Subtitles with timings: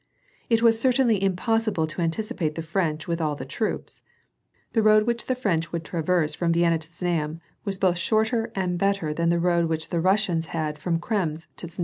[0.49, 4.01] It was certainly impossible to anticipate the French with all the troops.
[4.73, 8.79] The road which the French would traverse from Vienna to Znaim was both shorter and
[8.79, 11.79] better than the road which the Riissians had from Krems to Znaim.